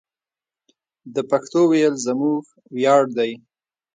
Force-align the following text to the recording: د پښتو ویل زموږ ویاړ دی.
د 1.13 1.15
پښتو 1.29 1.61
ویل 1.71 1.95
زموږ 2.05 2.41
ویاړ 2.75 3.03
دی. 3.17 3.31